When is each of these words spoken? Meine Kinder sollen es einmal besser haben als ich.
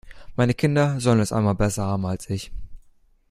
Meine 0.35 0.55
Kinder 0.55 0.99
sollen 0.99 1.19
es 1.19 1.31
einmal 1.31 1.53
besser 1.53 1.83
haben 1.85 2.07
als 2.07 2.27
ich. 2.27 2.51